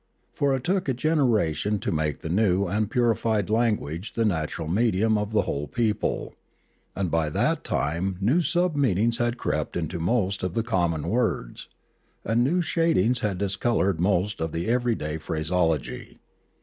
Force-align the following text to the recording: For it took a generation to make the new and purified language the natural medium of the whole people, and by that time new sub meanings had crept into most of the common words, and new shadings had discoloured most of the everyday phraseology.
For 0.33 0.55
it 0.55 0.63
took 0.63 0.89
a 0.89 0.95
generation 0.95 1.77
to 1.77 1.91
make 1.91 2.21
the 2.21 2.29
new 2.29 2.65
and 2.65 2.89
purified 2.89 3.51
language 3.51 4.13
the 4.13 4.25
natural 4.25 4.67
medium 4.67 5.15
of 5.15 5.31
the 5.31 5.43
whole 5.43 5.67
people, 5.67 6.33
and 6.95 7.11
by 7.11 7.29
that 7.29 7.63
time 7.63 8.17
new 8.19 8.41
sub 8.41 8.75
meanings 8.75 9.19
had 9.19 9.37
crept 9.37 9.77
into 9.77 9.99
most 9.99 10.41
of 10.41 10.55
the 10.55 10.63
common 10.63 11.07
words, 11.07 11.67
and 12.25 12.43
new 12.43 12.63
shadings 12.63 13.19
had 13.19 13.37
discoloured 13.37 13.99
most 14.01 14.41
of 14.41 14.53
the 14.53 14.67
everyday 14.69 15.19
phraseology. 15.19 16.17